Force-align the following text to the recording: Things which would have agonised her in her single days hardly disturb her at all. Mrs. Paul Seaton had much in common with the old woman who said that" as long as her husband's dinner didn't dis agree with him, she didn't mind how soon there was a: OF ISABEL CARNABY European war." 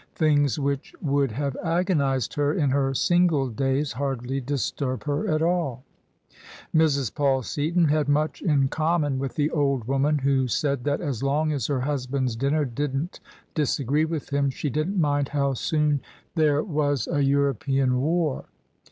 Things 0.15 0.57
which 0.57 0.95
would 0.99 1.31
have 1.33 1.55
agonised 1.63 2.33
her 2.33 2.51
in 2.51 2.71
her 2.71 2.91
single 2.95 3.49
days 3.49 3.91
hardly 3.91 4.41
disturb 4.41 5.03
her 5.03 5.27
at 5.29 5.43
all. 5.43 5.83
Mrs. 6.73 7.13
Paul 7.13 7.43
Seaton 7.43 7.85
had 7.85 8.09
much 8.09 8.41
in 8.41 8.67
common 8.67 9.19
with 9.19 9.35
the 9.35 9.51
old 9.51 9.83
woman 9.87 10.17
who 10.17 10.47
said 10.47 10.85
that" 10.85 11.01
as 11.01 11.21
long 11.21 11.51
as 11.51 11.67
her 11.67 11.81
husband's 11.81 12.35
dinner 12.35 12.65
didn't 12.65 13.19
dis 13.53 13.77
agree 13.77 14.05
with 14.05 14.33
him, 14.33 14.49
she 14.49 14.71
didn't 14.71 14.99
mind 14.99 15.29
how 15.29 15.53
soon 15.53 16.01
there 16.33 16.63
was 16.63 17.05
a: 17.05 17.11
OF 17.11 17.13
ISABEL 17.13 17.13
CARNABY 17.13 17.29
European 17.73 18.01
war." 18.01 18.45